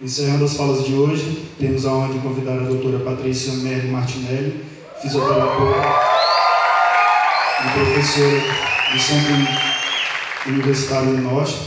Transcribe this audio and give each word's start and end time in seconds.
Encerrando 0.00 0.44
as 0.44 0.54
falas 0.54 0.86
de 0.86 0.94
hoje, 0.94 1.48
temos 1.58 1.84
a 1.84 1.92
honra 1.92 2.12
de 2.12 2.20
convidar 2.20 2.52
a 2.52 2.68
doutora 2.68 3.00
Patrícia 3.00 3.52
Merli 3.54 3.90
Martinelli, 3.90 4.64
fisioterapeuta 5.02 5.80
e 7.64 7.70
professora 7.72 8.40
do 8.92 8.98
Centro 9.00 9.34
Universitário 10.46 11.16
do 11.16 11.22
Norte, 11.22 11.58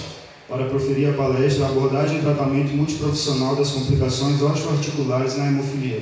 para 0.47 0.63
proferir 0.63 1.09
a 1.09 1.13
palestra 1.13 1.65
Abordagem 1.65 2.20
e 2.20 2.21
Tratamento 2.21 2.71
Multiprofissional 2.71 3.57
das 3.57 3.71
Complicações 3.71 4.42
Osteoarticulares 4.42 5.36
na 5.36 5.48
Hemofilia, 5.48 6.02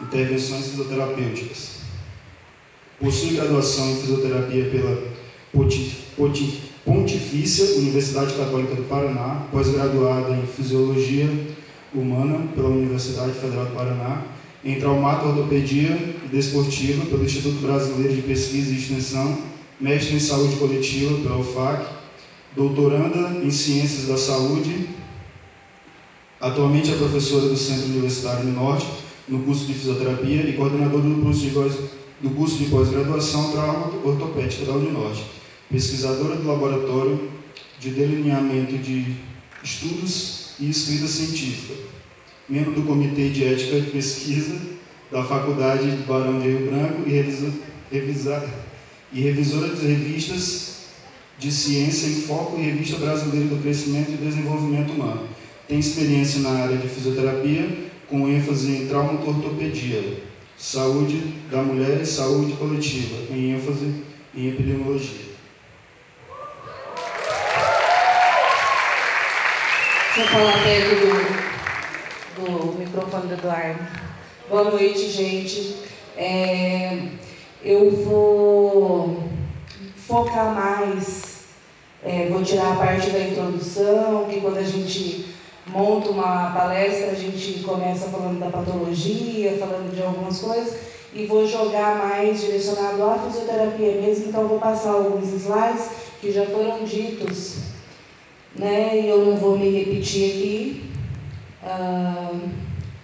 Intervenções 0.00 0.68
Fisioterapêuticas. 0.68 1.80
Possui 2.98 3.34
graduação 3.34 3.90
em 3.90 3.96
Fisioterapia 3.96 4.70
pela 4.70 5.12
Pontifícia 6.84 7.78
Universidade 7.78 8.34
Católica 8.34 8.74
do 8.74 8.82
Paraná, 8.82 9.46
pós-graduada 9.50 10.36
em 10.36 10.46
Fisiologia 10.46 11.26
Humana 11.94 12.46
pela 12.54 12.68
Universidade 12.68 13.32
Federal 13.32 13.64
do 13.64 13.74
Paraná, 13.74 14.22
em 14.62 14.78
Traumato-Ortopedia 14.78 15.98
Desportiva 16.30 17.06
pelo 17.06 17.24
Instituto 17.24 17.62
Brasileiro 17.62 18.14
de 18.14 18.22
Pesquisa 18.22 18.72
e 18.72 18.76
Extensão, 18.76 19.38
mestre 19.80 20.16
em 20.16 20.20
Saúde 20.20 20.56
Coletiva 20.56 21.16
pela 21.22 21.38
UFAC, 21.38 21.86
doutoranda 22.54 23.42
em 23.42 23.50
Ciências 23.50 24.06
da 24.06 24.18
Saúde, 24.18 24.88
atualmente 26.38 26.90
é 26.90 26.96
professora 26.96 27.48
do 27.48 27.56
Centro 27.56 27.86
Universitário 27.86 28.44
do 28.44 28.52
Norte, 28.52 28.86
no 29.26 29.40
curso 29.40 29.64
de 29.64 29.72
Fisioterapia 29.72 30.42
e 30.42 30.52
coordenadora 30.52 31.02
do 31.02 31.22
curso 31.22 31.40
de, 31.40 31.50
do 31.50 32.30
curso 32.36 32.58
de 32.58 32.66
pós-graduação 32.66 33.52
Trauma 33.52 33.90
Ortopédica 34.04 34.66
da 34.66 34.72
Uninorte, 34.72 35.24
pesquisadora 35.70 36.36
do 36.36 36.46
Laboratório 36.46 37.30
de 37.80 37.90
Delineamento 37.90 38.78
de 38.78 39.16
Estudos 39.62 40.54
e 40.60 40.70
Escrita 40.70 41.06
Científica, 41.06 41.74
membro 42.48 42.72
do 42.72 42.82
Comitê 42.82 43.28
de 43.30 43.44
Ética 43.44 43.80
de 43.80 43.90
Pesquisa 43.90 44.60
da 45.10 45.22
Faculdade 45.22 45.90
de 45.90 46.02
Barão 46.04 46.40
de 46.40 46.48
Rio 46.48 46.70
Branco 46.70 47.08
e, 47.08 47.12
revisa, 47.12 47.52
revisa, 47.90 48.50
e 49.12 49.20
revisora 49.20 49.74
de 49.74 49.86
revistas 49.86 50.74
de 51.38 51.50
Ciência 51.50 52.06
em 52.08 52.22
Foco 52.22 52.58
e 52.58 52.62
Revista 52.62 52.96
Brasileira 52.98 53.48
do 53.48 53.62
Crescimento 53.62 54.12
e 54.12 54.16
Desenvolvimento 54.16 54.92
Humano. 54.92 55.28
Tem 55.68 55.78
experiência 55.78 56.40
na 56.40 56.50
área 56.50 56.76
de 56.76 56.88
fisioterapia, 56.88 57.90
com 58.08 58.28
ênfase 58.28 58.70
em 58.70 58.86
traumatortopedia, 58.86 60.22
saúde 60.56 61.22
da 61.50 61.62
mulher 61.62 62.00
e 62.00 62.06
saúde 62.06 62.52
coletiva, 62.54 63.16
em 63.30 63.54
ênfase 63.54 63.92
em 64.34 64.48
epidemiologia. 64.48 65.33
Eu 70.16 70.24
falar 70.26 70.62
perto 70.62 70.94
do, 72.36 72.72
do 72.72 72.78
microfone 72.78 73.26
do 73.26 73.34
Eduardo. 73.34 73.80
Boa 74.48 74.70
noite, 74.70 75.10
gente. 75.10 75.74
É, 76.16 77.08
eu 77.64 77.90
vou 77.90 79.24
focar 79.96 80.54
mais, 80.54 81.46
é, 82.00 82.28
vou 82.30 82.44
tirar 82.44 82.74
a 82.74 82.76
parte 82.76 83.10
da 83.10 83.18
introdução, 83.18 84.26
que 84.30 84.40
quando 84.40 84.58
a 84.58 84.62
gente 84.62 85.34
monta 85.66 86.10
uma 86.10 86.52
palestra, 86.52 87.10
a 87.10 87.14
gente 87.14 87.64
começa 87.64 88.08
falando 88.08 88.38
da 88.38 88.50
patologia, 88.50 89.58
falando 89.58 89.92
de 89.92 90.00
algumas 90.00 90.38
coisas, 90.38 90.76
e 91.12 91.26
vou 91.26 91.44
jogar 91.44 91.96
mais 92.06 92.40
direcionado 92.40 93.02
à 93.02 93.18
fisioterapia 93.18 94.00
mesmo, 94.00 94.28
então 94.28 94.46
vou 94.46 94.60
passar 94.60 94.90
alguns 94.90 95.28
slides 95.32 95.88
que 96.20 96.30
já 96.30 96.46
foram 96.46 96.84
ditos, 96.84 97.73
né, 98.56 99.00
e 99.00 99.08
eu 99.08 99.24
não 99.24 99.36
vou 99.36 99.58
me 99.58 99.68
repetir 99.70 100.30
aqui, 100.30 100.84
ah, 101.62 102.32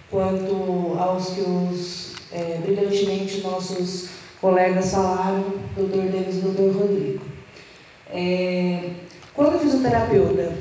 quanto 0.09 0.95
aos 0.97 1.29
que 1.29 1.41
os 1.41 2.13
é, 2.31 2.59
brilhantemente 2.63 3.41
nossos 3.41 4.09
colegas 4.39 4.91
falaram, 4.91 5.45
doutor 5.75 6.03
Denis 6.03 6.37
e 6.37 6.41
doutor 6.41 6.75
Rodrigo. 6.75 7.21
É, 8.09 8.91
quando 9.33 9.55
o 9.55 9.59
fisioterapeuta 9.59 10.53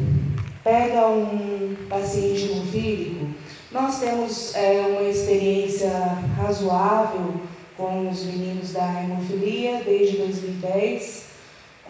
pega 0.63 1.09
um 1.09 1.77
paciente 1.89 2.51
hemofílico, 2.53 3.27
nós 3.73 4.01
temos 4.01 4.55
é, 4.55 4.81
uma 4.81 5.09
experiência 5.09 5.91
razoável 6.37 7.41
com 7.77 8.09
os 8.11 8.25
meninos 8.25 8.73
da 8.73 9.03
hemofilia 9.03 9.83
desde 9.85 10.19
2010, 10.19 11.30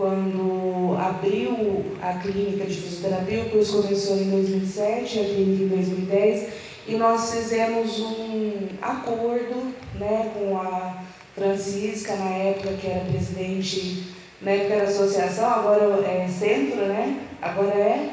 quando 0.01 0.97
abriu 0.99 1.85
a 2.01 2.15
clínica 2.15 2.65
de 2.65 2.75
fisioterapia, 2.75 3.43
o 3.43 3.51
curso 3.51 3.83
começou 3.83 4.17
em 4.17 4.31
2007, 4.31 5.21
a 5.21 5.25
clínica 5.25 5.65
em 5.65 5.69
2010, 5.69 6.49
e 6.89 6.95
nós 6.95 7.31
fizemos 7.31 8.01
um 8.01 8.69
acordo 8.81 9.75
né, 9.97 10.31
com 10.33 10.57
a 10.59 11.05
Francisca, 11.35 12.17
na 12.17 12.31
época 12.31 12.73
que 12.81 12.87
era 12.87 13.05
presidente, 13.05 14.05
na 14.41 14.53
época 14.53 14.75
era 14.75 14.89
associação, 14.89 15.51
agora 15.51 16.03
é 16.07 16.27
centro, 16.27 16.87
né? 16.87 17.21
Agora 17.43 17.75
é? 17.75 18.11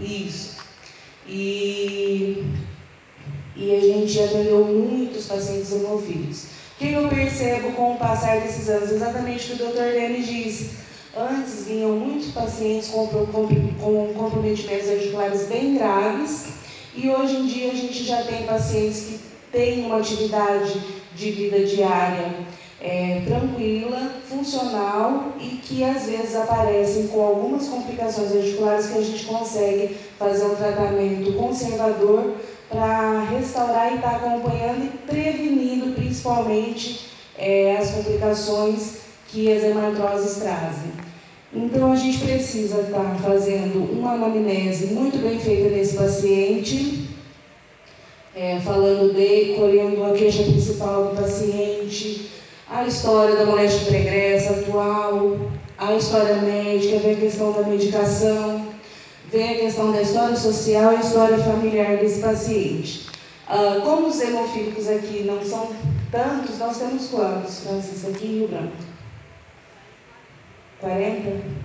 Isso. 0.00 0.56
E, 1.28 2.44
e 3.54 3.72
a 3.72 3.80
gente 3.80 4.20
atendeu 4.20 4.64
muitos 4.64 5.26
pacientes 5.26 5.72
hemofílicos. 5.72 6.53
Que 6.78 6.92
eu 6.92 7.08
percebo 7.08 7.72
com 7.72 7.92
o 7.92 7.98
passar 7.98 8.40
desses 8.40 8.68
anos? 8.68 8.90
Exatamente 8.90 9.52
o 9.52 9.56
que 9.56 9.62
o 9.62 9.66
Dr. 9.68 9.92
Denis 9.92 10.26
disse. 10.26 10.70
Antes 11.16 11.66
vinham 11.66 11.92
muitos 11.92 12.32
pacientes 12.32 12.88
com, 12.88 13.06
com, 13.06 13.26
com 13.26 14.14
comprometimentos 14.14 14.88
articulares 14.88 15.46
bem 15.46 15.76
graves 15.76 16.54
e 16.96 17.08
hoje 17.08 17.36
em 17.36 17.46
dia 17.46 17.70
a 17.70 17.74
gente 17.74 18.02
já 18.02 18.24
tem 18.24 18.44
pacientes 18.44 19.00
que 19.00 19.20
têm 19.52 19.84
uma 19.84 19.98
atividade 19.98 20.80
de 21.14 21.30
vida 21.30 21.64
diária 21.64 22.34
é, 22.80 23.22
tranquila, 23.24 24.10
funcional 24.28 25.32
e 25.40 25.56
que 25.56 25.84
às 25.84 26.06
vezes 26.06 26.34
aparecem 26.34 27.06
com 27.06 27.24
algumas 27.24 27.68
complicações 27.68 28.32
articulares 28.32 28.86
que 28.86 28.98
a 28.98 29.02
gente 29.02 29.24
consegue 29.24 29.96
fazer 30.18 30.44
um 30.46 30.56
tratamento 30.56 31.32
conservador 31.34 32.34
para 32.68 33.20
restaurar 33.30 33.92
e 33.92 33.96
estar 33.96 34.10
tá 34.10 34.16
acompanhando 34.16 34.84
e 34.84 34.98
prevenindo 35.06 35.94
principalmente 36.14 37.10
é, 37.36 37.76
as 37.76 37.90
complicações 37.90 38.98
que 39.28 39.52
as 39.52 39.64
hemartroses 39.64 40.36
trazem. 40.36 40.92
Então 41.52 41.92
a 41.92 41.96
gente 41.96 42.18
precisa 42.18 42.82
estar 42.82 43.16
fazendo 43.20 43.78
uma 43.92 44.12
anamnese 44.12 44.86
muito 44.86 45.18
bem 45.18 45.38
feita 45.38 45.68
nesse 45.70 45.96
paciente, 45.96 47.08
é, 48.34 48.60
falando 48.60 49.12
de, 49.12 49.54
colhendo 49.54 50.04
a 50.04 50.12
queixa 50.12 50.44
principal 50.44 51.06
do 51.06 51.20
paciente, 51.20 52.30
a 52.68 52.84
história 52.84 53.36
da 53.36 53.46
moléstia 53.46 53.86
pregressa 53.86 54.52
atual, 54.52 55.36
a 55.78 55.94
história 55.94 56.36
médica, 56.36 56.98
vem 56.98 57.14
a 57.14 57.20
questão 57.20 57.52
da 57.52 57.62
medicação, 57.62 58.66
vem 59.30 59.50
a 59.50 59.58
questão 59.60 59.92
da 59.92 60.02
história 60.02 60.36
social 60.36 60.94
e 60.94 61.00
história 61.00 61.38
familiar 61.38 61.96
desse 61.98 62.20
paciente. 62.20 63.06
Ah, 63.46 63.80
como 63.84 64.08
os 64.08 64.20
hemofílicos 64.20 64.88
aqui 64.88 65.22
não 65.24 65.44
são 65.44 65.68
tantos, 66.14 66.58
nós 66.58 66.78
temos 66.78 67.08
quantos, 67.08 67.60
Francisco, 67.60 68.10
aqui 68.10 68.26
em 68.26 68.38
Rio 68.38 68.48
Branco? 68.48 68.76
40? 70.80 71.64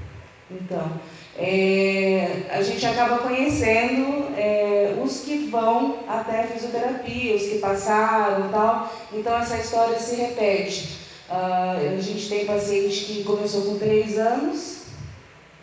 Então, 0.51 0.91
é, 1.37 2.47
a 2.49 2.61
gente 2.63 2.83
acaba 2.83 3.19
conhecendo 3.19 4.35
é, 4.35 4.95
os 4.99 5.19
que 5.19 5.47
vão 5.47 5.99
até 6.07 6.43
fisioterapia, 6.47 7.35
os 7.35 7.43
que 7.43 7.59
passaram 7.59 8.47
e 8.47 8.49
tal. 8.49 8.91
Então 9.13 9.37
essa 9.37 9.57
história 9.57 9.99
se 9.99 10.15
repete. 10.15 10.97
Uh, 11.29 11.97
a 11.97 12.01
gente 12.01 12.27
tem 12.27 12.47
paciente 12.47 13.05
que 13.05 13.23
começou 13.23 13.61
com 13.61 13.77
3 13.77 14.17
anos, 14.17 14.85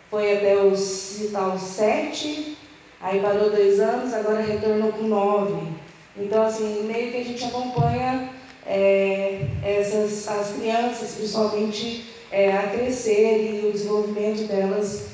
foi 0.09 0.37
até 0.37 0.55
os, 0.55 1.27
tá, 1.33 1.49
os 1.49 1.61
7, 1.61 2.57
aí 3.01 3.19
parou 3.19 3.49
2 3.49 3.81
anos, 3.81 4.13
agora 4.13 4.41
retornou 4.41 4.93
com 4.93 5.03
9. 5.03 5.67
Então 6.15 6.43
assim, 6.43 6.83
meio 6.83 7.11
que 7.11 7.17
a 7.17 7.23
gente 7.25 7.43
acompanha 7.43 8.36
é, 8.67 9.47
essas, 9.63 10.27
as 10.27 10.51
crianças, 10.51 11.15
principalmente, 11.15 12.05
é, 12.31 12.51
a 12.51 12.63
crescer 12.63 13.63
e 13.63 13.67
o 13.67 13.71
desenvolvimento 13.71 14.47
delas 14.47 15.07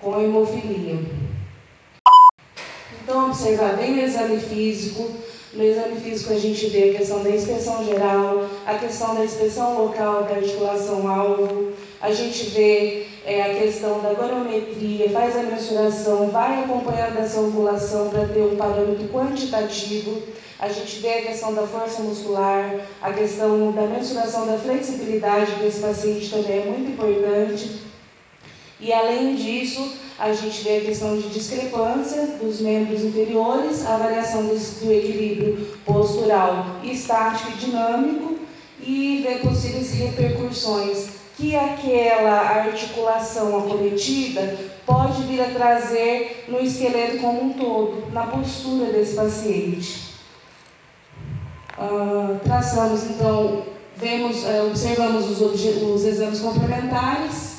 com 0.00 0.20
hemofilia. 0.20 0.98
Então, 3.02 3.26
observar 3.26 3.76
bem 3.76 3.94
o 3.94 4.04
exame 4.04 4.40
físico. 4.40 5.08
No 5.52 5.64
exame 5.64 6.00
físico, 6.00 6.32
a 6.32 6.38
gente 6.38 6.68
vê 6.68 6.90
a 6.90 6.98
questão 6.98 7.24
da 7.24 7.30
inspeção 7.30 7.84
geral, 7.84 8.48
a 8.64 8.74
questão 8.74 9.16
da 9.16 9.24
inspeção 9.24 9.82
local 9.82 10.22
da 10.22 10.36
articulação-alvo, 10.36 11.72
a 12.00 12.12
gente 12.12 12.50
vê 12.50 13.06
é, 13.26 13.42
a 13.42 13.54
questão 13.54 14.00
da 14.00 14.12
gorometria, 14.12 15.10
faz 15.10 15.36
a 15.36 15.42
mensuração, 15.42 16.28
vai 16.30 16.62
acompanhando 16.62 17.18
essa 17.18 17.40
angulação 17.40 18.10
para 18.10 18.28
ter 18.28 18.42
um 18.42 18.56
parâmetro 18.56 19.08
quantitativo. 19.08 20.22
A 20.60 20.68
gente 20.68 21.00
vê 21.00 21.14
a 21.14 21.22
questão 21.22 21.54
da 21.54 21.66
força 21.66 22.02
muscular, 22.02 22.86
a 23.00 23.10
questão 23.14 23.72
da 23.72 23.80
mensuração 23.80 24.46
da 24.46 24.58
flexibilidade 24.58 25.52
desse 25.54 25.80
paciente 25.80 26.28
também 26.28 26.60
é 26.60 26.64
muito 26.66 26.90
importante. 26.90 27.80
E 28.78 28.92
além 28.92 29.36
disso, 29.36 29.96
a 30.18 30.34
gente 30.34 30.62
vê 30.62 30.76
a 30.76 30.80
questão 30.82 31.16
de 31.16 31.30
discrepância 31.30 32.26
dos 32.42 32.60
membros 32.60 33.02
inferiores, 33.02 33.86
a 33.86 33.94
avaliação 33.94 34.42
do 34.48 34.92
equilíbrio 34.92 35.66
postural 35.82 36.76
estático 36.84 37.52
e 37.52 37.54
dinâmico 37.54 38.38
e 38.82 39.24
vê 39.26 39.36
possíveis 39.36 39.92
repercussões 39.94 41.08
que 41.38 41.56
aquela 41.56 42.38
articulação 42.38 43.58
acometida 43.60 44.58
pode 44.84 45.22
vir 45.22 45.40
a 45.40 45.48
trazer 45.48 46.44
no 46.48 46.60
esqueleto 46.60 47.16
como 47.16 47.44
um 47.44 47.52
todo, 47.54 48.12
na 48.12 48.26
postura 48.26 48.92
desse 48.92 49.14
paciente. 49.14 50.09
Uh, 51.80 52.38
traçamos 52.44 53.04
então, 53.04 53.64
vemos, 53.96 54.44
uh, 54.44 54.66
observamos 54.68 55.30
os, 55.30 55.40
os 55.40 56.04
exames 56.04 56.40
complementares 56.40 57.50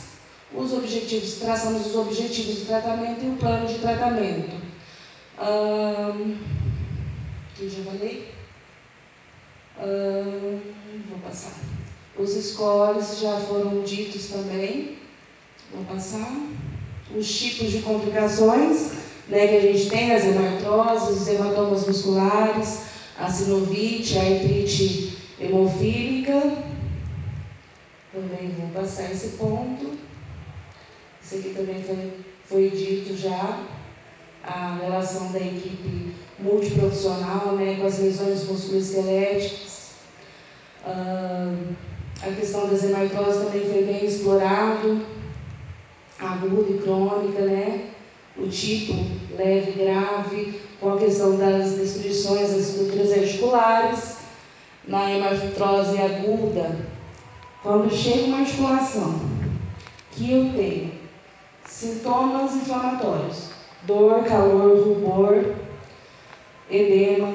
os 0.53 0.73
objetivos, 0.73 1.35
traçamos 1.35 1.87
os 1.87 1.95
objetivos 1.95 2.59
de 2.59 2.65
tratamento 2.65 3.23
e 3.23 3.29
o 3.29 3.37
plano 3.37 3.67
de 3.67 3.79
tratamento. 3.79 4.61
Que 7.55 7.63
eu 7.63 7.69
já 7.69 7.83
falei? 7.83 8.31
Um, 9.79 10.59
vou 11.09 11.19
passar. 11.23 11.53
Os 12.17 12.31
scores 12.31 13.19
já 13.19 13.37
foram 13.39 13.81
ditos 13.81 14.27
também. 14.27 14.97
Vou 15.73 15.85
passar. 15.85 16.35
Os 17.15 17.39
tipos 17.39 17.71
de 17.71 17.81
complicações 17.81 18.91
né, 19.27 19.47
que 19.47 19.55
a 19.55 19.61
gente 19.61 19.89
tem, 19.89 20.13
as 20.13 20.25
hemartroses, 20.25 21.21
os 21.21 21.27
hematomas 21.27 21.87
musculares, 21.87 22.81
a 23.17 23.29
sinovite, 23.29 24.17
a 24.17 24.21
artrite 24.21 25.17
hemofílica. 25.39 26.57
Também 28.13 28.55
vou 28.57 28.69
passar 28.69 29.11
esse 29.11 29.37
ponto. 29.37 29.97
Isso 31.23 31.35
aqui 31.35 31.53
também 31.55 31.81
foi, 31.81 32.13
foi 32.45 32.69
dito 32.69 33.15
já, 33.15 33.63
a 34.43 34.77
relação 34.81 35.31
da 35.31 35.39
equipe 35.39 36.13
multiprofissional 36.39 37.55
né, 37.55 37.77
com 37.79 37.85
as 37.85 37.99
lesões 37.99 38.47
musculoesqueléticas. 38.47 39.91
Uh, 40.85 41.75
a 42.21 42.31
questão 42.31 42.67
das 42.67 42.83
hemartoses 42.83 43.43
também 43.43 43.61
foi 43.61 43.83
bem 43.83 44.05
explorado, 44.05 45.05
aguda 46.19 46.71
e 46.71 46.77
crônica, 46.79 47.41
né? 47.41 47.91
o 48.37 48.47
tipo 48.47 48.93
leve 49.37 49.71
grave, 49.71 50.59
com 50.81 50.93
a 50.93 50.97
questão 50.97 51.37
das 51.37 51.73
destruições 51.73 52.49
das 52.49 52.69
estruturas 52.69 53.13
articulares, 53.13 54.17
na 54.87 55.11
hemartrose 55.11 55.95
aguda, 56.01 56.75
quando 57.61 57.93
chega 57.93 58.25
uma 58.25 58.39
articulação 58.39 59.21
que 60.11 60.31
eu 60.33 60.51
tenho 60.53 61.01
Sintomas 61.67 62.55
inflamatórios: 62.55 63.51
dor, 63.83 64.23
calor, 64.23 64.77
rubor, 64.83 65.55
edema, 66.69 67.33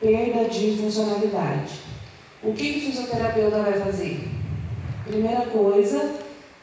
perda 0.00 0.48
de 0.48 0.78
funcionalidade. 0.78 1.80
O 2.42 2.52
que 2.52 2.70
o 2.70 2.80
fisioterapeuta 2.80 3.62
vai 3.62 3.80
fazer? 3.80 4.28
Primeira 5.04 5.46
coisa, 5.46 6.14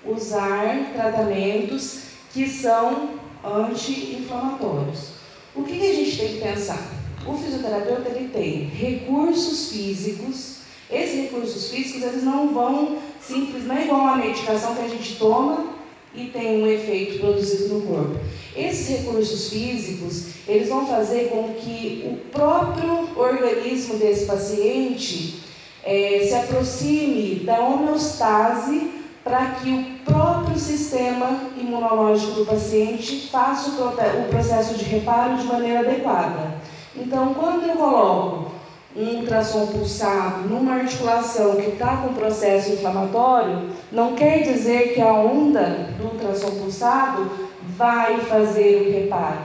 usar 0.06 0.92
tratamentos 0.94 2.04
que 2.32 2.48
são 2.48 3.10
anti-inflamatórios. 3.44 5.23
O 5.56 5.64
que, 5.64 5.78
que 5.78 5.86
a 5.86 5.94
gente 5.94 6.18
tem 6.18 6.28
que 6.30 6.42
pensar? 6.42 6.92
O 7.28 7.38
fisioterapeuta 7.38 8.10
ele 8.10 8.30
tem 8.30 8.66
recursos 8.66 9.72
físicos. 9.72 10.58
Esses 10.92 11.22
recursos 11.24 11.70
físicos 11.70 12.04
eles 12.04 12.24
não 12.24 12.54
vão 12.54 12.98
simples, 13.22 13.66
não 13.66 13.78
é 13.78 13.84
igual 13.84 14.08
a 14.08 14.18
medicação 14.18 14.76
que 14.76 14.82
a 14.82 14.88
gente 14.88 15.16
toma 15.16 15.74
e 16.16 16.26
tem 16.26 16.64
um 16.64 16.68
efeito 16.68 17.20
produzido 17.20 17.74
no 17.74 17.82
corpo. 17.82 18.20
Esses 18.56 18.88
recursos 18.98 19.50
físicos, 19.50 20.26
eles 20.48 20.70
vão 20.70 20.88
fazer 20.88 21.30
com 21.30 21.54
que 21.54 22.04
o 22.06 22.18
próprio 22.32 23.10
organismo 23.16 23.98
desse 23.98 24.26
paciente 24.26 25.40
é, 25.84 26.26
se 26.28 26.34
aproxime 26.34 27.44
da 27.44 27.60
homeostase 27.60 28.92
para 29.24 29.52
que 29.52 29.70
o 29.70 29.84
próprio 30.04 30.23
sistema 30.58 31.40
imunológico 31.58 32.32
do 32.34 32.46
paciente 32.46 33.30
faça 33.30 33.70
o, 33.70 33.88
o 33.88 34.30
processo 34.30 34.76
de 34.76 34.84
reparo 34.86 35.38
de 35.38 35.46
maneira 35.46 35.80
adequada. 35.80 36.56
Então, 36.96 37.34
quando 37.34 37.68
eu 37.68 37.76
coloco 37.76 38.52
um 38.96 39.20
ultrassom 39.20 39.68
pulsado 39.68 40.48
numa 40.48 40.76
articulação 40.76 41.56
que 41.56 41.72
está 41.72 41.98
com 41.98 42.14
processo 42.14 42.72
inflamatório, 42.72 43.70
não 43.92 44.14
quer 44.14 44.44
dizer 44.44 44.94
que 44.94 45.02
a 45.02 45.14
onda 45.14 45.90
do 45.98 46.06
ultrassom 46.06 46.52
pulsado 46.52 47.30
vai 47.76 48.20
fazer 48.22 48.88
o 48.88 49.02
reparo. 49.02 49.40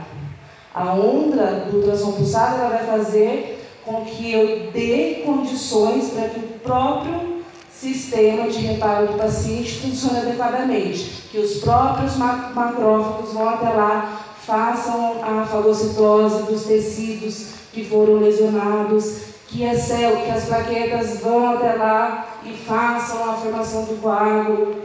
A 0.75 0.93
onda 0.93 1.66
do 1.70 1.78
ultrassom 1.78 2.12
pulsado 2.12 2.60
ela 2.60 2.69
vai 2.69 2.84
fazer 2.84 3.66
com 3.84 4.05
que 4.05 4.32
eu 4.32 4.70
dê 4.70 5.22
condições 5.25 6.10
para 6.10 6.28
que 6.28 6.40
o 6.40 6.58
próprio 6.62 7.38
sistema 7.81 8.49
de 8.49 8.59
reparo 8.59 9.07
do 9.09 9.19
paciente 9.19 9.81
funcione 9.81 10.19
adequadamente, 10.19 11.29
que 11.31 11.39
os 11.39 11.59
próprios 11.59 12.17
macrófagos 12.17 13.33
vão 13.33 13.49
até 13.49 13.69
lá, 13.69 14.25
façam 14.45 15.23
a 15.23 15.47
fagocitose 15.47 16.43
dos 16.43 16.65
tecidos 16.65 17.47
que 17.73 17.85
foram 17.85 18.15
lesionados, 18.15 19.29
que, 19.47 19.65
a 19.65 19.79
céu, 19.79 20.17
que 20.17 20.31
as 20.31 20.47
plaquetas 20.47 21.21
vão 21.21 21.55
até 21.55 21.75
lá 21.75 22.39
e 22.45 22.53
façam 22.53 23.31
a 23.31 23.35
formação 23.35 23.85
do 23.85 24.01
coágulo, 24.01 24.83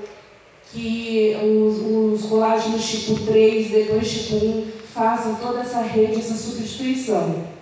que 0.72 1.36
os, 1.44 2.22
os 2.22 2.30
colágenos 2.30 2.88
tipo 2.88 3.20
3, 3.26 3.72
depois 3.72 4.10
tipo 4.12 4.46
1, 4.46 4.68
façam 4.94 5.36
toda 5.36 5.62
essa 5.62 5.82
rede, 5.82 6.20
essa 6.20 6.36
substituição. 6.36 7.54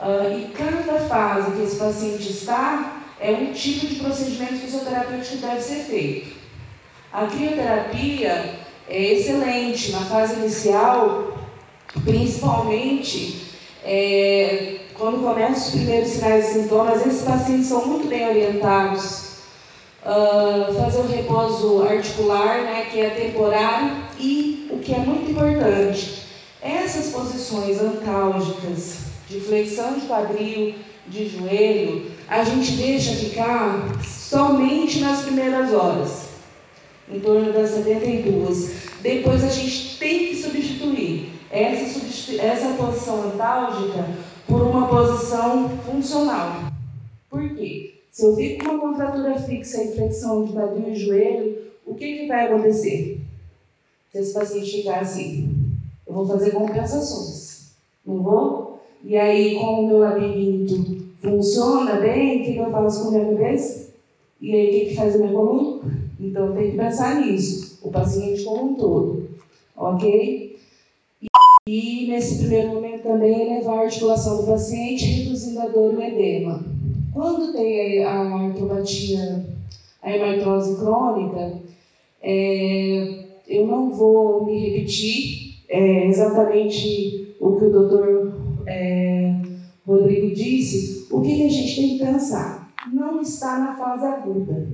Uh, 0.00 0.36
e 0.36 0.52
cada 0.52 0.98
fase 1.08 1.52
que 1.52 1.62
esse 1.62 1.76
paciente 1.76 2.30
está, 2.30 3.01
é 3.22 3.30
um 3.30 3.52
tipo 3.52 3.86
de 3.86 3.94
procedimento 3.96 4.56
fisioterapêutico 4.56 5.36
que 5.36 5.46
deve 5.46 5.60
ser 5.60 5.84
feito. 5.84 6.36
A 7.12 7.26
crioterapia 7.26 8.58
é 8.88 9.12
excelente 9.12 9.92
na 9.92 10.00
fase 10.00 10.40
inicial, 10.40 11.38
principalmente 12.04 13.42
é, 13.84 14.80
quando 14.94 15.22
começam 15.22 15.56
os 15.56 15.70
primeiros 15.70 16.08
sinais 16.08 16.50
e 16.50 16.62
sintomas, 16.62 17.06
esses 17.06 17.22
pacientes 17.22 17.66
são 17.66 17.86
muito 17.86 18.08
bem 18.08 18.28
orientados. 18.28 19.30
Uh, 20.04 20.74
fazer 20.74 20.98
o 20.98 21.06
repouso 21.06 21.84
articular, 21.84 22.62
né, 22.62 22.86
que 22.90 23.00
é 23.00 23.10
temporário, 23.10 24.02
e 24.18 24.68
o 24.68 24.78
que 24.78 24.92
é 24.92 24.98
muito 24.98 25.30
importante, 25.30 26.24
essas 26.60 27.12
posições 27.12 27.80
antálgicas 27.80 28.96
de 29.28 29.38
flexão 29.38 29.94
de 29.94 30.06
quadril, 30.06 30.74
de 31.06 31.28
joelho, 31.28 32.10
a 32.32 32.44
gente 32.44 32.76
deixa 32.76 33.14
ficar 33.14 34.02
somente 34.02 35.00
nas 35.00 35.20
primeiras 35.20 35.70
horas, 35.70 36.28
em 37.06 37.20
torno 37.20 37.52
das 37.52 37.68
72. 37.70 38.88
Depois 39.02 39.44
a 39.44 39.48
gente 39.48 39.98
tem 39.98 40.28
que 40.28 40.42
substituir 40.42 41.30
essa, 41.50 42.00
essa 42.40 42.72
posição 42.72 43.24
antálgica 43.24 44.08
por 44.46 44.62
uma 44.62 44.88
posição 44.88 45.68
funcional. 45.80 46.72
Por 47.28 47.50
quê? 47.54 48.00
Se 48.10 48.24
eu 48.24 48.34
fico 48.34 48.64
com 48.64 48.76
uma 48.76 48.80
contratura 48.80 49.38
fixa 49.38 49.82
e 49.82 49.94
flexão 49.94 50.46
de 50.46 50.54
quadril 50.54 50.88
e 50.88 50.96
joelho, 50.96 51.58
o 51.84 51.94
que, 51.94 52.20
que 52.20 52.28
vai 52.28 52.46
acontecer? 52.46 53.20
Se 54.10 54.18
esse 54.18 54.32
paciente 54.32 54.78
ficar 54.78 55.00
assim, 55.00 55.54
eu 56.06 56.14
vou 56.14 56.26
fazer 56.26 56.52
compensações. 56.52 57.72
Não 58.06 58.22
vou? 58.22 58.80
E 59.04 59.18
aí, 59.18 59.56
como 59.56 59.82
o 59.82 59.86
meu 59.86 59.98
labirinto 59.98 61.11
funciona 61.22 62.00
bem, 62.00 62.40
o 62.40 62.44
que, 62.44 62.56
eu 62.56 62.70
faço 62.70 63.04
com 63.04 63.10
minha 63.12 63.24
cabeça? 63.24 63.94
E 64.40 64.54
aí, 64.54 64.66
o 64.66 64.88
que, 64.88 64.94
faz 64.96 65.14
a 65.14 65.18
minha 65.18 65.32
coluna? 65.32 65.80
Então, 66.20 66.52
tem 66.52 66.72
que 66.72 66.76
pensar 66.76 67.20
nisso, 67.20 67.78
o 67.82 67.90
paciente 67.90 68.42
como 68.42 68.72
um 68.72 68.74
todo. 68.74 69.28
Ok? 69.76 70.58
E 71.66 72.06
nesse 72.08 72.38
primeiro 72.38 72.68
momento 72.70 73.04
também 73.04 73.40
elevar 73.40 73.78
a 73.78 73.82
articulação 73.82 74.38
do 74.38 74.46
paciente, 74.48 75.04
reduzindo 75.04 75.60
a 75.60 75.68
dor 75.68 75.94
e 75.94 75.96
o 75.96 76.02
edema. 76.02 76.64
Quando 77.12 77.52
tem 77.52 78.04
a 78.04 78.20
artropatia, 78.20 79.46
a 80.02 80.10
hemartrose 80.10 80.76
crônica, 80.76 81.60
é, 82.20 83.24
eu 83.46 83.66
não 83.66 83.90
vou 83.90 84.44
me 84.44 84.58
repetir 84.58 85.54
é, 85.68 86.06
exatamente 86.06 87.34
o 87.38 87.56
que 87.56 87.64
o 87.66 87.70
doutor 87.70 88.32
é, 88.66 89.34
Rodrigo 89.86 90.34
disse. 90.34 90.91
O 91.12 91.20
que, 91.20 91.36
que 91.36 91.46
a 91.46 91.50
gente 91.50 91.76
tem 91.76 91.98
que 91.98 92.04
pensar? 92.06 92.72
Não 92.90 93.20
está 93.20 93.58
na 93.58 93.76
fase 93.76 94.06
aguda, 94.06 94.66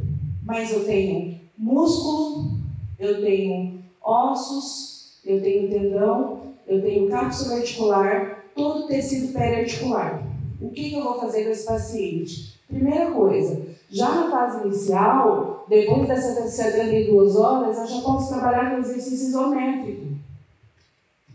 mas 0.45 0.73
eu 0.73 0.85
tenho 0.85 1.37
músculo, 1.59 2.53
eu 2.97 3.21
tenho 3.21 3.83
ossos, 4.01 5.19
eu 5.25 5.43
tenho 5.43 5.69
tendão, 5.69 6.43
eu 6.65 6.81
tenho 6.81 7.11
cápsula 7.11 7.57
articular, 7.57 8.45
todo 8.55 8.87
tecido 8.87 9.33
periarticular. 9.33 10.25
O 10.63 10.71
que, 10.71 10.91
que 10.91 10.95
eu 10.95 11.03
vou 11.03 11.19
fazer 11.19 11.43
com 11.43 11.51
esse 11.51 11.67
paciente? 11.67 12.55
Primeira 12.69 13.11
coisa, 13.11 13.61
já 13.91 14.09
na 14.09 14.31
fase 14.31 14.65
inicial, 14.65 15.67
depois 15.69 16.07
dessas 16.07 16.53
72 16.53 17.35
horas, 17.35 17.79
eu 17.79 17.87
já 17.87 18.01
posso 18.01 18.29
trabalhar 18.33 18.71
com 18.71 18.81
exercício 18.81 19.27
isométrico. 19.27 20.07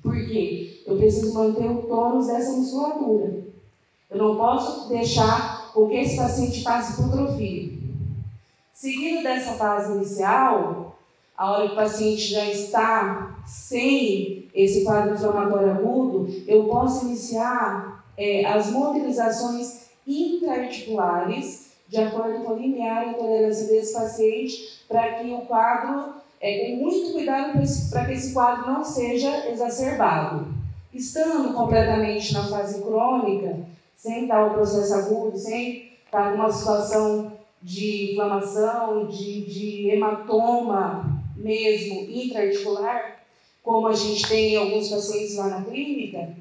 Por 0.01 0.13
quê? 0.13 0.81
Eu 0.87 0.95
preciso 0.95 1.33
manter 1.33 1.69
o 1.69 1.81
tônus 1.81 2.27
dessa 2.27 2.53
musculatura. 2.53 3.43
Eu 4.13 4.19
não 4.19 4.35
posso 4.35 4.89
deixar 4.89 5.71
com 5.73 5.87
que 5.87 5.95
esse 5.95 6.15
paciente 6.15 6.63
faça 6.63 7.01
hipotrofia. 7.01 7.73
Seguindo 8.71 9.23
dessa 9.23 9.53
fase 9.53 9.93
inicial, 9.93 10.95
a 11.35 11.51
hora 11.51 11.67
que 11.67 11.73
o 11.73 11.75
paciente 11.75 12.27
já 12.27 12.45
está 12.45 13.39
sem 13.45 14.49
esse 14.53 14.83
quadro 14.83 15.15
inflamatório 15.15 15.71
agudo, 15.71 16.27
eu 16.47 16.65
posso 16.65 17.05
iniciar 17.05 18.05
é, 18.15 18.45
as 18.45 18.69
mobilizações 18.69 19.87
intraarticulares 20.05 21.73
de 21.87 21.97
acordo 21.97 22.43
com 22.43 22.53
a 22.53 22.55
limiar 22.55 23.11
e 23.11 23.13
tolerância 23.13 23.67
desse 23.67 23.93
paciente, 23.93 24.83
para 24.87 25.13
que 25.13 25.31
o 25.31 25.41
quadro, 25.41 26.15
é, 26.41 26.71
com 26.71 26.77
muito 26.77 27.13
cuidado 27.13 27.59
para 27.91 28.05
que 28.05 28.13
esse 28.13 28.33
quadro 28.33 28.71
não 28.71 28.83
seja 28.83 29.47
exacerbado. 29.49 30.47
Estando 30.91 31.53
completamente 31.53 32.33
na 32.33 32.47
fase 32.47 32.81
crônica, 32.81 33.59
sem 34.03 34.23
estar 34.23 34.47
o 34.47 34.53
processo 34.53 34.93
agudo, 34.95 35.37
sem 35.37 35.93
estar 36.05 36.31
numa 36.31 36.51
situação 36.51 37.37
de 37.61 38.11
inflamação, 38.11 39.07
de, 39.07 39.45
de 39.45 39.89
hematoma 39.91 41.23
mesmo 41.37 42.01
intraarticular, 42.01 43.23
como 43.63 43.87
a 43.87 43.93
gente 43.93 44.27
tem 44.27 44.55
em 44.55 44.57
alguns 44.57 44.89
pacientes 44.89 45.37
lá 45.37 45.47
na 45.47 45.63
clínica, 45.63 46.35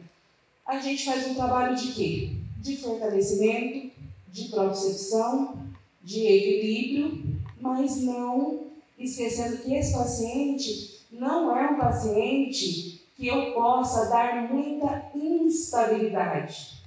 a 0.66 0.80
gente 0.80 1.04
faz 1.04 1.24
um 1.28 1.36
trabalho 1.36 1.76
de 1.76 1.92
quê? 1.92 2.30
De 2.58 2.76
fortalecimento, 2.78 3.92
de 4.26 4.48
propriocepção, 4.48 5.56
de 6.02 6.26
equilíbrio, 6.26 7.22
mas 7.60 8.02
não 8.02 8.64
esquecendo 8.98 9.58
que 9.58 9.72
esse 9.72 9.92
paciente 9.92 10.98
não 11.12 11.56
é 11.56 11.70
um 11.70 11.78
paciente 11.78 13.06
que 13.16 13.28
eu 13.28 13.52
possa 13.52 14.10
dar 14.10 14.52
muita 14.52 15.12
instabilidade. 15.14 16.81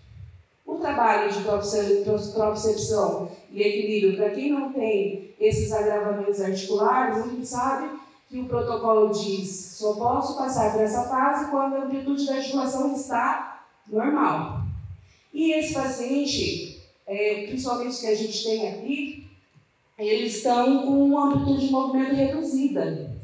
O 0.66 0.76
trabalho 0.76 1.32
de 1.32 1.42
propriocepção 1.42 3.32
e 3.52 3.62
equilíbrio, 3.62 4.18
para 4.18 4.32
quem 4.32 4.52
não 4.52 4.74
tem 4.74 5.36
esses 5.40 5.72
agravamentos 5.72 6.42
articulares, 6.42 7.18
a 7.18 7.28
gente 7.28 7.46
sabe 7.46 8.00
que 8.28 8.40
o 8.40 8.46
protocolo 8.46 9.14
diz 9.14 9.76
só 9.78 9.94
posso 9.94 10.36
passar 10.36 10.72
por 10.72 10.82
essa 10.82 11.04
fase 11.04 11.52
quando 11.52 11.76
a 11.76 11.84
amplitude 11.84 12.26
da 12.26 12.36
articulação 12.36 12.96
está 12.96 13.64
normal. 13.88 14.64
E 15.32 15.52
esse 15.52 15.74
paciente, 15.74 16.82
é, 17.06 17.46
principalmente 17.48 17.90
os 17.90 18.00
que 18.00 18.08
a 18.08 18.16
gente 18.16 18.44
tem 18.44 18.70
aqui, 18.70 19.28
eles 20.00 20.38
estão 20.38 20.86
com 20.86 21.04
uma 21.04 21.28
amplitude 21.28 21.68
de 21.68 21.72
movimento 21.72 22.16
reduzida. 22.16 23.16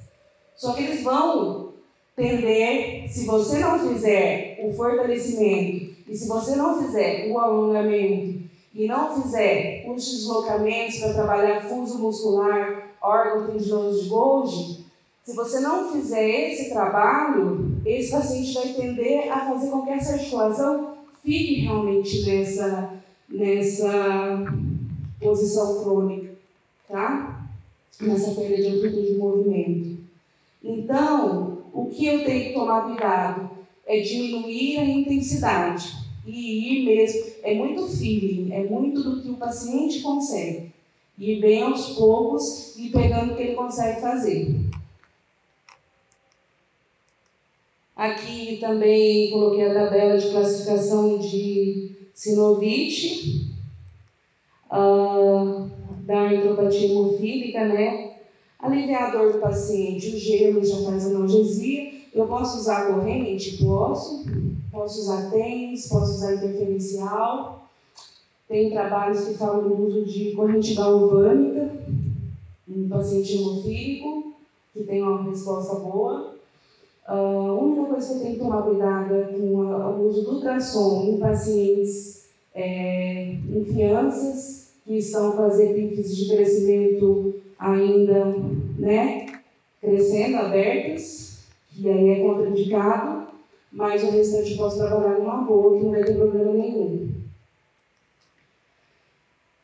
Só 0.55 0.73
que 0.73 0.83
eles 0.83 1.03
vão 1.03 1.73
tender, 2.15 3.09
se 3.09 3.25
você 3.25 3.59
não 3.59 3.79
fizer 3.79 4.59
o 4.63 4.71
fortalecimento 4.73 5.90
e 6.11 6.17
se 6.17 6.27
você 6.27 6.57
não 6.57 6.77
fizer 6.77 7.31
o 7.31 7.39
alongamento 7.39 8.41
e 8.75 8.85
não 8.85 9.21
fizer 9.21 9.89
os 9.89 10.03
deslocamentos 10.11 10.99
para 10.99 11.13
trabalhar 11.13 11.61
fuso 11.61 11.99
muscular, 11.99 12.89
órgão 13.01 13.47
tendinoso 13.47 14.03
de 14.03 14.09
Golgi, 14.09 14.85
se 15.23 15.33
você 15.33 15.61
não 15.61 15.89
fizer 15.93 16.51
esse 16.51 16.69
trabalho, 16.69 17.79
esse 17.85 18.11
paciente 18.11 18.53
vai 18.53 18.73
tender 18.73 19.31
a 19.31 19.45
fazer 19.45 19.71
com 19.71 19.83
que 19.83 19.91
essa 19.91 20.15
articulação 20.15 20.97
fique 21.23 21.61
realmente 21.61 22.25
nessa, 22.25 22.93
nessa 23.29 24.43
posição 25.17 25.81
crônica, 25.81 26.33
tá? 26.89 27.47
Nessa 28.01 28.31
perda 28.31 28.57
de 28.57 28.67
amplitude 28.67 29.13
de 29.13 29.17
movimento. 29.17 29.97
Então, 30.61 31.59
o 31.71 31.85
que 31.85 32.05
eu 32.05 32.25
tenho 32.25 32.49
que 32.49 32.53
tomar 32.53 32.81
cuidado 32.81 33.49
é 33.85 34.01
diminuir 34.01 34.77
a 34.77 34.83
intensidade 34.83 36.00
e 36.25 36.81
ir 36.81 36.85
mesmo. 36.85 37.31
É 37.43 37.53
muito 37.55 37.87
feeling, 37.87 38.51
é 38.51 38.63
muito 38.63 39.01
do 39.03 39.21
que 39.21 39.29
o 39.29 39.37
paciente 39.37 40.01
consegue. 40.01 40.71
Ir 41.17 41.39
bem 41.39 41.61
aos 41.61 41.89
poucos 41.89 42.75
e 42.77 42.89
pegando 42.89 43.33
o 43.33 43.35
que 43.35 43.43
ele 43.43 43.55
consegue 43.55 44.01
fazer. 44.01 44.55
Aqui 47.95 48.57
também 48.59 49.29
coloquei 49.29 49.69
a 49.69 49.73
tabela 49.73 50.17
de 50.17 50.31
classificação 50.31 51.19
de 51.19 51.91
sinovite, 52.13 53.51
uh, 54.71 55.69
da 56.03 56.21
artropatia 56.21 56.89
hemofílica, 56.89 57.65
né? 57.65 58.15
Aliviador 58.57 59.33
do 59.33 59.39
paciente, 59.39 60.15
o 60.15 60.19
gelo 60.19 60.63
já 60.65 60.77
faz 60.83 61.05
analgesia. 61.05 61.90
Eu 62.13 62.25
posso 62.25 62.57
usar 62.57 62.93
corrente? 62.93 63.63
Posso. 63.63 64.25
Posso 64.71 65.01
usar 65.01 65.29
tênis, 65.29 65.87
posso 65.87 66.15
usar 66.15 66.35
interferencial. 66.35 67.69
Tem 68.47 68.69
trabalhos 68.71 69.25
que 69.25 69.33
falam 69.35 69.67
do 69.67 69.87
uso 69.87 70.05
de 70.05 70.31
corrente 70.31 70.73
galvânica 70.73 71.71
em 72.67 72.87
paciente 72.87 73.37
hemofílico, 73.37 74.33
que 74.73 74.83
tem 74.83 75.01
uma 75.01 75.23
resposta 75.23 75.75
boa. 75.75 76.35
Uh, 77.07 77.11
a 77.11 77.53
única 77.53 77.85
coisa 77.85 78.07
que 78.07 78.13
eu 78.13 78.21
tenho 78.21 78.33
que 78.35 78.39
tomar 78.39 78.61
cuidado 78.63 79.15
é 79.15 79.23
com 79.23 79.39
o 79.39 80.07
uso 80.07 80.23
do 80.23 80.35
ultrassom 80.35 81.03
em 81.03 81.19
pacientes, 81.19 82.25
é, 82.53 83.33
em 83.33 83.63
crianças 83.65 84.73
que 84.85 84.97
estão 84.97 85.31
com 85.33 85.43
as 85.43 85.57
de 85.57 86.27
crescimento 86.29 87.35
ainda 87.57 88.35
né, 88.77 89.27
crescendo, 89.79 90.37
abertas, 90.37 91.30
que 91.73 91.89
aí 91.89 92.09
é 92.09 92.19
contraindicado, 92.21 93.27
mas 93.71 94.03
o 94.03 94.11
restante 94.11 94.57
posso 94.57 94.77
trabalhar 94.77 95.19
numa 95.19 95.43
boa, 95.43 95.77
que 95.77 95.83
não 95.83 95.91
vai 95.91 96.03
ter 96.03 96.15
problema 96.15 96.53
nenhum. 96.53 97.11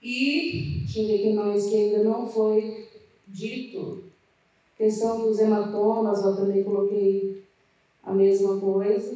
E, 0.02 0.84
deixa 0.86 1.02
eu 1.02 1.08
ver 1.08 1.18
que 1.18 1.34
mais 1.34 1.66
que 1.68 1.76
ainda 1.76 2.04
não 2.04 2.26
foi 2.26 2.88
dito. 3.28 4.04
Questão 4.78 5.22
dos 5.22 5.40
hematomas, 5.40 6.24
eu 6.24 6.36
também 6.36 6.64
coloquei 6.64 7.44
a 8.04 8.14
mesma 8.14 8.58
coisa. 8.60 9.16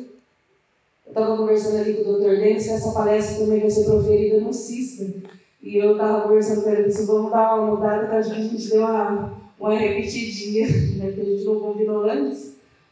Eu 1.05 1.09
estava 1.09 1.37
conversando 1.37 1.77
ali 1.77 1.93
com 1.93 2.09
o 2.09 2.19
Dr. 2.19 2.39
Denis 2.39 2.67
essa 2.67 2.91
palestra 2.91 3.45
também 3.45 3.61
vai 3.61 3.69
ser 3.69 3.85
proferida 3.85 4.41
no 4.41 4.51
CISTA. 4.51 5.29
E 5.61 5.77
eu 5.77 5.93
estava 5.93 6.23
conversando 6.23 6.63
com 6.63 6.69
ele, 6.71 6.83
disse, 6.83 7.05
vamos 7.05 7.31
dar 7.31 7.55
uma 7.55 7.75
mudada, 7.75 8.07
que 8.07 8.15
a 8.15 8.21
gente 8.21 8.69
deu 8.69 8.81
uma, 8.81 9.39
uma 9.59 9.77
repetidinha, 9.77 10.67
né, 10.97 11.11
que 11.11 11.21
a 11.21 11.23
gente 11.23 11.43
não 11.43 11.59
combinou 11.59 12.03
antes, 12.03 12.50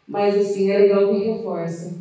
mas 0.09 0.35
assim, 0.35 0.71
é 0.71 0.79
legal 0.79 1.07
que 1.07 1.23
reforça. 1.23 1.93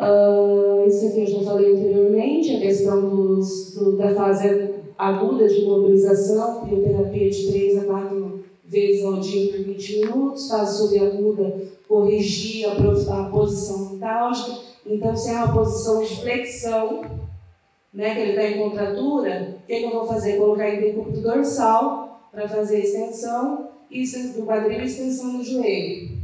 Uh, 0.00 0.88
isso 0.88 1.06
aqui 1.06 1.20
eu 1.20 1.26
já 1.26 1.40
falei 1.42 1.74
anteriormente, 1.74 2.56
a 2.56 2.60
questão 2.60 3.08
dos, 3.08 3.74
do, 3.74 3.96
da 3.98 4.14
fase 4.14 4.72
aguda 4.96 5.46
de 5.46 5.62
mobilização, 5.62 6.64
bioterapia 6.64 7.30
de 7.30 7.52
3 7.52 7.78
a 7.78 7.84
4 7.84 8.44
vezes 8.64 9.04
ao 9.04 9.20
dia 9.20 9.52
por 9.52 9.64
20 9.64 9.98
minutos, 10.00 10.48
fase 10.48 10.78
subaguda, 10.78 11.68
corrigir 11.86 12.66
a, 12.66 12.72
a 12.72 13.24
posição 13.24 13.90
metalgica. 13.90 14.58
Então, 14.86 15.14
se 15.14 15.30
é 15.30 15.34
uma 15.34 15.52
posição 15.52 16.02
de 16.02 16.20
flexão, 16.22 17.02
né, 17.92 18.14
que 18.14 18.20
ele 18.20 18.30
está 18.30 18.44
em 18.44 18.58
contratura, 18.58 19.58
o 19.62 19.66
que, 19.66 19.78
que, 19.78 19.84
eu 19.84 19.90
vou 19.90 20.06
fazer? 20.06 20.38
Colocar 20.38 20.74
em 20.74 20.80
decúbito 20.80 21.20
dorsal 21.20 22.26
para 22.32 22.48
fazer 22.48 22.76
a 22.76 22.80
extensão 22.80 23.68
e 23.90 24.02
do 24.34 24.46
quadril 24.46 24.80
e 24.80 24.86
extensão 24.86 25.36
do 25.36 25.44
joelho. 25.44 26.21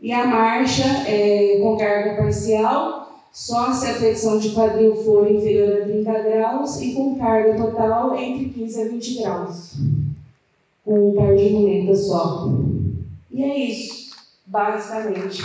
E 0.00 0.12
a 0.12 0.26
marcha 0.26 0.84
é, 1.08 1.58
com 1.60 1.76
carga 1.76 2.16
parcial, 2.16 3.20
só 3.32 3.72
se 3.72 3.86
a 3.86 3.94
flexão 3.94 4.38
de 4.38 4.50
quadril 4.50 4.94
for 5.04 5.30
inferior 5.30 5.82
a 5.82 5.84
30 5.84 6.22
graus 6.22 6.80
e 6.80 6.94
com 6.94 7.18
carga 7.18 7.56
total 7.56 8.16
entre 8.16 8.48
15 8.50 8.82
a 8.82 8.88
20 8.88 9.22
graus 9.22 9.76
com 10.88 11.10
um 11.10 11.14
par 11.14 11.36
de 11.36 11.50
muletas 11.50 12.06
só. 12.06 12.48
E 13.30 13.44
é 13.44 13.58
isso, 13.58 14.16
basicamente. 14.46 15.42